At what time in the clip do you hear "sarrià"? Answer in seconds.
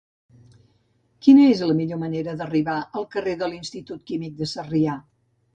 4.57-4.99